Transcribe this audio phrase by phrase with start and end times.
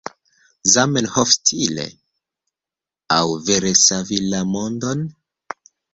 [0.75, 1.85] Zamenhof-stile?
[3.19, 5.05] aŭ vere savi la mondon?